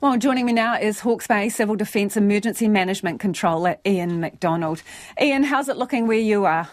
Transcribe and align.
Well, 0.00 0.16
joining 0.16 0.46
me 0.46 0.52
now 0.52 0.78
is 0.78 1.00
Hawke's 1.00 1.26
Bay 1.26 1.48
Civil 1.48 1.76
Defence 1.76 2.16
Emergency 2.16 2.68
Management 2.68 3.20
Controller 3.20 3.76
Ian 3.84 4.20
McDonald. 4.20 4.82
Ian, 5.20 5.42
how's 5.42 5.68
it 5.68 5.76
looking 5.76 6.06
where 6.06 6.18
you 6.18 6.44
are? 6.44 6.68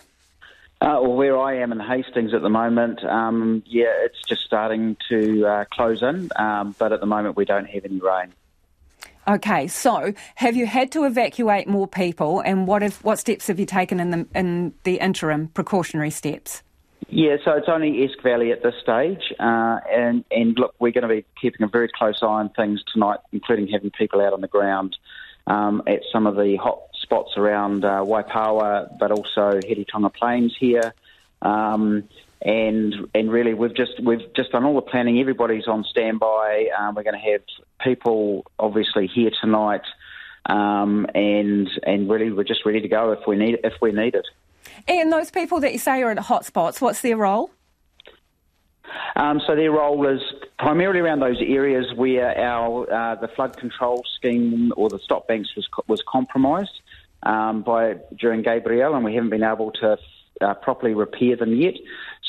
Uh, 0.81 0.99
well, 1.01 1.13
where 1.13 1.39
I 1.39 1.55
am 1.55 1.71
in 1.71 1.79
Hastings 1.79 2.33
at 2.33 2.41
the 2.41 2.49
moment, 2.49 3.03
um, 3.03 3.63
yeah, 3.65 3.93
it's 4.03 4.21
just 4.27 4.43
starting 4.43 4.97
to 5.09 5.45
uh, 5.47 5.65
close 5.71 6.03
in, 6.03 6.29
um, 6.35 6.75
but 6.77 6.91
at 6.91 6.99
the 6.99 7.05
moment 7.05 7.37
we 7.37 7.45
don't 7.45 7.65
have 7.65 7.85
any 7.85 7.99
rain. 7.99 8.33
Okay, 9.27 9.67
so 9.67 10.13
have 10.35 10.55
you 10.55 10.67
had 10.67 10.91
to 10.91 11.05
evacuate 11.05 11.67
more 11.67 11.87
people, 11.87 12.41
and 12.41 12.67
what 12.67 12.83
have, 12.83 12.97
what 12.97 13.17
steps 13.17 13.47
have 13.47 13.59
you 13.59 13.65
taken 13.65 13.99
in 13.99 14.11
the 14.11 14.27
in 14.35 14.73
the 14.83 14.99
interim 14.99 15.47
precautionary 15.47 16.11
steps? 16.11 16.61
Yeah, 17.07 17.37
so 17.45 17.51
it's 17.51 17.69
only 17.69 18.03
Esk 18.03 18.21
Valley 18.23 18.51
at 18.51 18.63
this 18.63 18.73
stage, 18.81 19.31
uh, 19.39 19.79
and 19.91 20.25
and 20.31 20.57
look, 20.57 20.73
we're 20.79 20.91
going 20.91 21.07
to 21.07 21.15
be 21.15 21.23
keeping 21.39 21.63
a 21.63 21.67
very 21.67 21.87
close 21.87 22.19
eye 22.23 22.25
on 22.25 22.49
things 22.49 22.83
tonight, 22.91 23.19
including 23.31 23.67
having 23.67 23.91
people 23.91 24.21
out 24.21 24.33
on 24.33 24.41
the 24.41 24.47
ground 24.47 24.97
um, 25.45 25.83
at 25.85 26.01
some 26.11 26.25
of 26.25 26.35
the 26.35 26.55
hot 26.55 26.81
spots 26.93 27.33
around 27.37 27.85
uh, 27.85 28.03
Waipawa, 28.03 28.97
but 28.97 29.11
also 29.11 29.59
Heretaunga 29.59 30.13
Plains 30.13 30.55
here. 30.59 30.93
Um, 31.41 32.09
and 32.41 32.95
and 33.13 33.31
really, 33.31 33.53
we've 33.53 33.75
just 33.75 33.99
we've 34.03 34.33
just 34.35 34.51
done 34.51 34.65
all 34.65 34.75
the 34.75 34.81
planning. 34.81 35.19
Everybody's 35.19 35.67
on 35.67 35.83
standby. 35.83 36.69
Um, 36.77 36.95
we're 36.95 37.03
going 37.03 37.19
to 37.19 37.31
have 37.31 37.41
people 37.81 38.45
obviously 38.57 39.07
here 39.07 39.31
tonight, 39.41 39.85
um, 40.47 41.05
and 41.13 41.69
and 41.83 42.09
really, 42.09 42.31
we're 42.31 42.43
just 42.43 42.65
ready 42.65 42.81
to 42.81 42.87
go 42.87 43.11
if 43.11 43.27
we 43.27 43.35
need 43.35 43.59
if 43.63 43.73
we 43.81 43.91
need 43.91 44.15
it. 44.15 44.25
And 44.87 45.11
those 45.11 45.31
people 45.31 45.59
that 45.61 45.73
you 45.73 45.79
say 45.79 46.01
are 46.03 46.11
at 46.11 46.17
hotspots, 46.17 46.81
what's 46.81 47.01
their 47.01 47.17
role? 47.17 47.51
Um, 49.15 49.41
so 49.45 49.55
their 49.55 49.71
role 49.71 50.07
is 50.07 50.21
primarily 50.59 50.99
around 50.99 51.19
those 51.19 51.41
areas 51.41 51.85
where 51.95 52.37
our 52.37 52.91
uh, 52.91 53.15
the 53.15 53.27
flood 53.29 53.57
control 53.57 54.03
scheme 54.15 54.73
or 54.75 54.89
the 54.89 54.99
stop 54.99 55.27
banks 55.27 55.55
was 55.55 55.67
was 55.87 56.03
compromised 56.07 56.81
um, 57.23 57.63
by 57.63 57.95
during 58.19 58.41
Gabrielle, 58.41 58.93
and 58.95 59.03
we 59.03 59.15
haven't 59.15 59.29
been 59.29 59.43
able 59.43 59.71
to 59.71 59.97
uh, 60.41 60.53
properly 60.55 60.93
repair 60.93 61.35
them 61.35 61.55
yet. 61.55 61.75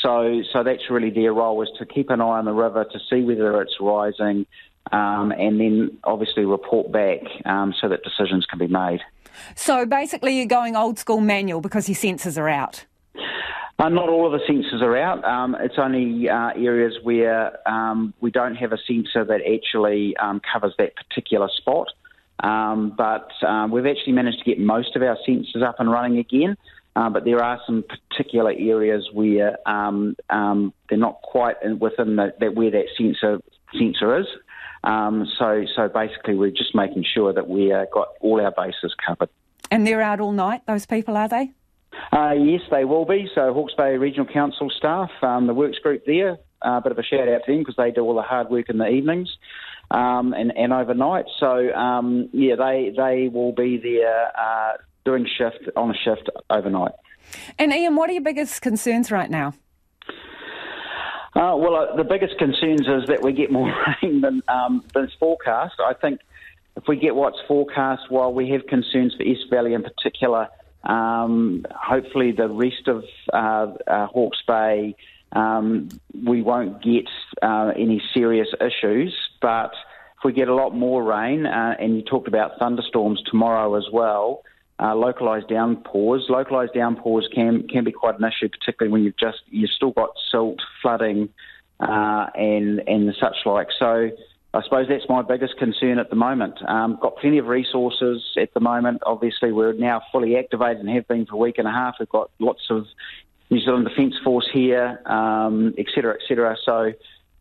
So 0.00 0.43
so 0.53 0.62
that's 0.62 0.89
really 0.91 1.11
their 1.11 1.33
role 1.33 1.61
is 1.62 1.69
to 1.78 1.87
keep 1.87 2.11
an 2.11 2.21
eye 2.21 2.39
on 2.39 2.45
the 2.45 2.53
river 2.53 2.84
to 2.84 2.98
see 3.11 3.23
whether 3.23 3.61
it's 3.62 3.77
rising, 3.81 4.47
um, 4.93 5.33
and 5.33 5.61
then 5.61 5.98
obviously 6.05 6.45
report 6.45 6.93
back 6.93 7.21
um, 7.45 7.75
so 7.81 7.89
that 7.89 8.03
decisions 8.03 8.47
can 8.47 8.59
be 8.59 8.69
made. 8.69 9.00
So 9.55 9.87
basically, 9.87 10.37
you're 10.37 10.47
going 10.47 10.77
old 10.77 10.98
school 10.98 11.20
manual 11.20 11.61
because 11.61 11.89
your 11.89 11.97
sensors 11.97 12.39
are 12.39 12.48
out. 12.48 12.84
Uh, 13.78 13.91
not 13.91 14.09
all 14.09 14.33
of 14.33 14.33
the 14.33 14.47
sensors 14.51 14.81
are 14.81 14.97
out. 14.97 15.23
Um, 15.25 15.55
it's 15.61 15.75
only 15.78 16.31
uh, 16.31 16.53
areas 16.56 16.95
where 17.03 17.69
um, 17.69 18.15
we 18.20 18.31
don't 18.31 18.55
have 18.55 18.73
a 18.73 18.78
sensor 18.87 19.23
that 19.25 19.41
actually 19.43 20.17
um, 20.17 20.41
covers 20.41 20.75
that 20.78 20.95
particular 20.97 21.48
spot. 21.55 21.89
Um, 22.41 22.95
but 22.97 23.31
um, 23.47 23.70
we've 23.70 23.87
actually 23.87 24.12
managed 24.15 24.39
to 24.39 24.45
get 24.45 24.59
most 24.59 24.97
of 24.97 25.03
our 25.03 25.19
sensors 25.28 25.62
up 25.62 25.77
and 25.78 25.91
running 25.91 26.19
again. 26.19 26.56
Uh, 26.95 27.11
but 27.11 27.27
there 27.27 27.43
are 27.43 27.61
some 27.67 27.84
particular 28.11 28.53
areas 28.53 29.06
where 29.12 29.59
um, 29.69 30.17
they're 30.31 30.97
not 30.97 31.21
quite 31.21 31.56
within 31.78 32.17
the, 32.17 32.33
that 32.41 32.55
where 32.55 32.71
that 32.71 32.87
sensor 32.97 33.41
sensor 33.78 34.19
is. 34.19 34.27
Um, 34.87 35.27
so, 35.39 35.65
so 35.75 35.89
basically, 35.89 36.37
we're 36.37 36.51
just 36.51 36.75
making 36.75 37.05
sure 37.12 37.33
that 37.33 37.48
we 37.48 37.73
uh, 37.73 37.87
got 37.92 38.09
all 38.20 38.41
our 38.41 38.53
bases 38.53 38.95
covered. 39.05 39.28
And 39.70 39.87
they're 39.87 40.01
out 40.01 40.20
all 40.20 40.33
night. 40.33 40.65
Those 40.67 40.87
people 40.87 41.17
are 41.17 41.28
they? 41.28 41.51
Uh, 42.12 42.34
yes, 42.39 42.61
they 42.70 42.84
will 42.84 43.05
be. 43.05 43.28
So, 43.34 43.53
Hawke's 43.53 43.75
Bay 43.75 43.97
Regional 43.97 44.27
Council 44.33 44.70
staff, 44.70 45.11
um, 45.23 45.48
the 45.48 45.55
works 45.55 45.78
group 45.78 46.05
there, 46.06 46.39
a 46.62 46.69
uh, 46.69 46.81
bit 46.81 46.93
of 46.93 46.98
a 46.98 47.03
shout 47.03 47.28
out 47.28 47.43
to 47.47 47.53
them 47.53 47.59
because 47.59 47.75
they 47.77 47.91
do 47.91 48.03
all 48.03 48.15
the 48.15 48.23
hard 48.23 48.48
work 48.48 48.70
in 48.70 48.78
the 48.78 48.87
evenings 48.87 49.28
um, 49.91 50.33
and, 50.33 50.56
and 50.56 50.73
overnight. 50.73 51.27
So, 51.41 51.73
um, 51.75 52.28
yeah, 52.33 52.55
they 52.55 52.93
they 52.97 53.28
will 53.28 53.53
be 53.53 53.78
there 53.78 54.33
uh, 54.39 54.73
doing 55.05 55.27
shift 55.27 55.69
on 55.77 55.91
a 55.91 55.95
shift 55.95 56.31
overnight. 56.48 56.93
And 57.59 57.73
Ian, 57.73 57.97
what 57.97 58.09
are 58.09 58.12
your 58.12 58.23
biggest 58.23 58.62
concerns 58.62 59.10
right 59.10 59.31
now? 59.31 59.53
Uh, 61.36 61.54
well, 61.54 61.76
uh, 61.76 61.97
the 61.97 62.04
biggest 62.04 62.38
concerns 62.38 62.88
is 62.88 63.08
that 63.08 63.22
we 63.22 63.30
get 63.30 63.52
more 63.52 63.70
rain 64.02 64.22
than 64.22 64.42
um, 64.48 64.82
than's 64.94 65.12
forecast. 65.20 65.74
I 65.84 65.92
think 65.92 66.20
if 66.76 66.84
we 66.88 66.97
get 66.97 67.14
what's 67.14 67.36
forecast, 67.47 68.10
while 68.10 68.32
we 68.32 68.48
have 68.50 68.66
concerns 68.66 69.14
for 69.14 69.22
Esk 69.22 69.50
Valley 69.50 69.74
in 69.74 69.82
particular, 69.82 70.48
um, 70.84 71.66
hopefully 71.70 72.32
the 72.32 72.48
rest 72.48 72.88
of 72.88 73.04
uh, 73.34 73.66
uh, 73.86 74.06
Hawke's 74.06 74.41
Bay, 74.48 74.97
um, 75.32 75.91
we 76.24 76.41
won't 76.41 76.82
get 76.82 77.04
uh, 77.42 77.72
any 77.76 78.00
serious 78.14 78.48
issues. 78.58 79.14
But 79.42 79.72
if 80.16 80.24
we 80.24 80.32
get 80.32 80.48
a 80.48 80.54
lot 80.54 80.74
more 80.74 81.04
rain, 81.04 81.44
uh, 81.44 81.74
and 81.78 81.97
you 81.97 82.03
talked 82.03 82.28
about 82.28 82.58
thunderstorms 82.58 83.20
tomorrow 83.30 83.74
as 83.74 83.84
well, 83.92 84.42
uh, 84.78 84.94
localised 84.94 85.48
downpours. 85.48 86.26
Localised 86.28 86.75
downpours 86.75 87.28
can 87.34 87.66
can 87.69 87.84
be 87.84 87.92
quite 87.92 88.19
an 88.19 88.25
issue, 88.25 88.48
particularly 88.48 88.92
when 88.92 89.03
you've 89.04 89.16
just 89.16 89.38
you've 89.48 89.70
still 89.70 89.92
got 89.92 90.10
silt 90.31 90.59
flooding 90.82 91.28
uh, 91.81 92.26
and 92.34 92.81
and 92.86 93.15
such 93.20 93.36
like. 93.47 93.69
So 93.78 94.10
I 94.54 94.62
suppose 94.62 94.86
that's 94.88 95.09
my 95.09 95.22
biggest 95.22 95.56
concern 95.59 95.98
at 95.98 96.10
the 96.10 96.16
moment. 96.16 96.54
Um, 96.69 96.98
got 97.00 97.16
plenty 97.16 97.38
of 97.38 97.47
resources 97.47 98.22
at 98.36 98.53
the 98.54 98.60
moment. 98.60 99.03
Obviously, 99.06 99.53
we're 99.53 99.72
now 99.72 100.03
fully 100.12 100.36
activated 100.36 100.78
and 100.78 100.91
have 100.91 101.09
been 101.09 101.26
for 101.26 101.34
a 101.34 101.38
week 101.38 101.59
and 101.59 101.66
a 101.66 101.72
half. 101.72 101.97
We've 101.98 102.09
got 102.09 102.31
lots 102.38 102.62
of 102.70 102.86
New 103.50 103.60
Zealand 103.60 103.88
Defence 103.88 104.15
Force 104.25 104.48
here, 104.53 105.00
um, 105.06 105.75
et 105.78 105.86
cetera, 105.94 106.15
et 106.15 106.20
cetera. 106.28 106.56
So. 106.65 106.92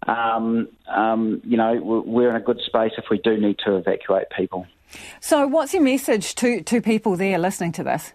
Um, 0.08 0.68
um, 0.88 1.42
you 1.44 1.58
know, 1.58 1.80
we're 1.82 2.30
in 2.30 2.36
a 2.36 2.42
good 2.42 2.60
space 2.66 2.92
if 2.98 3.06
we 3.10 3.18
do 3.18 3.38
need 3.38 3.58
to 3.66 3.76
evacuate 3.76 4.28
people. 4.36 4.68
So, 5.20 5.48
what's 5.48 5.74
your 5.74 5.84
message 5.84 6.36
to, 6.36 6.62
to 6.64 6.82
people 6.82 7.16
there 7.16 7.38
listening 7.38 7.72
to 7.74 7.84
this? 7.84 8.14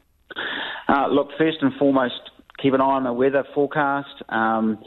Uh, 0.88 1.08
look, 1.08 1.28
first 1.36 1.58
and 1.62 1.72
foremost, 1.74 2.20
keep 2.58 2.74
an 2.74 2.80
eye 2.80 2.84
on 2.84 3.04
the 3.04 3.12
weather 3.12 3.44
forecast. 3.54 4.22
Um, 4.28 4.78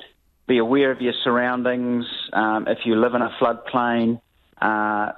be 0.47 0.57
aware 0.57 0.91
of 0.91 1.01
your 1.01 1.13
surroundings. 1.23 2.05
Um, 2.33 2.67
if 2.67 2.79
you 2.85 2.95
live 2.95 3.13
in 3.15 3.21
a 3.21 3.29
floodplain, 3.41 4.21
uh, 4.61 5.11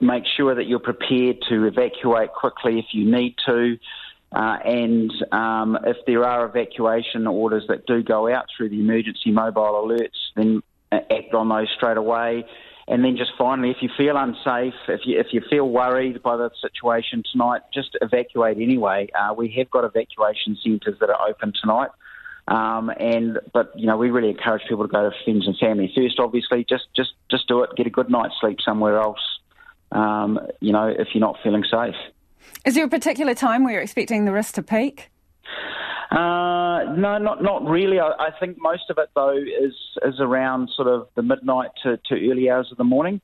make 0.00 0.24
sure 0.36 0.54
that 0.54 0.66
you're 0.66 0.80
prepared 0.80 1.36
to 1.48 1.64
evacuate 1.64 2.32
quickly 2.32 2.78
if 2.78 2.86
you 2.92 3.10
need 3.10 3.36
to. 3.46 3.78
Uh, 4.34 4.58
and 4.64 5.12
um, 5.30 5.78
if 5.84 5.96
there 6.06 6.24
are 6.24 6.44
evacuation 6.44 7.26
orders 7.26 7.64
that 7.68 7.86
do 7.86 8.02
go 8.02 8.32
out 8.32 8.46
through 8.56 8.68
the 8.68 8.80
emergency 8.80 9.30
mobile 9.30 9.86
alerts, 9.86 10.08
then 10.34 10.60
act 10.94 11.34
on 11.34 11.48
those 11.48 11.68
straight 11.74 11.96
away. 11.96 12.44
And 12.86 13.02
then 13.02 13.16
just 13.16 13.32
finally, 13.38 13.70
if 13.70 13.78
you 13.80 13.88
feel 13.96 14.16
unsafe, 14.16 14.74
if 14.88 15.00
you 15.04 15.18
if 15.18 15.28
you 15.32 15.40
feel 15.48 15.68
worried 15.68 16.22
by 16.22 16.36
the 16.36 16.50
situation 16.60 17.22
tonight, 17.32 17.62
just 17.72 17.96
evacuate 18.02 18.58
anyway. 18.58 19.08
Uh, 19.18 19.32
we 19.32 19.48
have 19.56 19.70
got 19.70 19.84
evacuation 19.84 20.58
centres 20.62 20.98
that 21.00 21.08
are 21.08 21.28
open 21.28 21.54
tonight. 21.58 21.88
Um, 22.46 22.90
and 23.00 23.38
but 23.54 23.72
you 23.74 23.86
know 23.86 23.96
we 23.96 24.10
really 24.10 24.28
encourage 24.28 24.62
people 24.68 24.86
to 24.86 24.92
go 24.92 25.08
to 25.08 25.16
friends 25.24 25.46
and 25.46 25.56
family 25.56 25.90
first. 25.96 26.20
Obviously, 26.20 26.66
just 26.68 26.84
just 26.94 27.12
just 27.30 27.48
do 27.48 27.62
it. 27.62 27.70
Get 27.74 27.86
a 27.86 27.90
good 27.90 28.10
night's 28.10 28.34
sleep 28.38 28.58
somewhere 28.62 28.98
else. 28.98 29.20
Um, 29.90 30.38
you 30.60 30.72
know 30.72 30.86
if 30.86 31.08
you're 31.14 31.20
not 31.20 31.38
feeling 31.42 31.64
safe. 31.70 31.96
Is 32.66 32.74
there 32.74 32.84
a 32.84 32.88
particular 32.88 33.34
time 33.34 33.64
where 33.64 33.72
you're 33.72 33.82
expecting 33.82 34.26
the 34.26 34.32
risk 34.32 34.54
to 34.54 34.62
peak? 34.62 35.10
Uh, 36.14 36.94
no, 36.96 37.18
not 37.18 37.42
not 37.42 37.68
really. 37.68 37.98
I, 37.98 38.10
I, 38.10 38.30
think 38.38 38.56
most 38.60 38.88
of 38.88 38.98
it 38.98 39.10
though 39.16 39.36
is 39.36 39.74
is 40.04 40.20
around 40.20 40.70
sort 40.76 40.86
of 40.86 41.08
the 41.16 41.22
midnight 41.22 41.70
to, 41.82 41.96
to 41.96 42.30
early 42.30 42.48
hours 42.48 42.70
of 42.70 42.78
the 42.78 42.84
morning. 42.84 43.20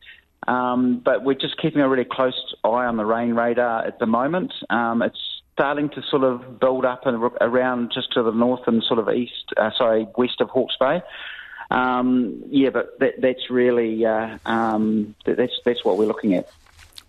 Um, 0.49 0.99
but 0.99 1.23
we're 1.23 1.35
just 1.35 1.57
keeping 1.59 1.83
a 1.83 1.89
really 1.89 2.09
close 2.11 2.53
eye 2.65 2.87
on 2.87 2.97
the 2.97 3.05
rain 3.05 3.35
radar 3.35 3.85
at 3.85 4.01
the 4.01 4.07
moment. 4.07 4.53
Um, 4.71 5.03
it's 5.03 5.21
starting 5.53 5.91
to 5.91 6.03
sort 6.03 6.25
of 6.25 6.59
build 6.59 6.85
up 6.85 7.07
and 7.07 7.31
around 7.41 7.93
just 7.95 8.13
to 8.15 8.25
the 8.25 8.33
north 8.33 8.67
and 8.67 8.83
sort 8.83 8.99
of 8.99 9.09
east, 9.09 9.53
uh, 9.57 9.71
sorry, 9.79 10.09
west 10.17 10.41
of 10.41 10.49
Hawke's 10.49 10.77
Bay. 10.81 11.01
Um, 11.71 12.43
yeah, 12.49 12.71
but 12.71 12.99
that, 12.99 13.21
that's 13.21 13.51
really 13.51 14.05
uh, 14.05 14.39
um, 14.45 15.15
that's 15.25 15.61
that's 15.65 15.85
what 15.85 15.97
we're 15.97 16.07
looking 16.07 16.35
at. 16.35 16.49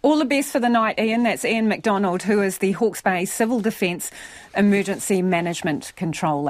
All 0.03 0.17
the 0.17 0.25
best 0.25 0.51
for 0.51 0.59
the 0.59 0.67
night, 0.67 0.97
Ian. 0.99 1.21
That's 1.21 1.45
Ian 1.45 1.67
McDonald, 1.67 2.23
who 2.23 2.41
is 2.41 2.57
the 2.57 2.71
Hawke's 2.71 3.03
Bay 3.03 3.23
Civil 3.25 3.59
Defence 3.59 4.09
Emergency 4.57 5.21
Management 5.21 5.93
Controller. 5.95 6.49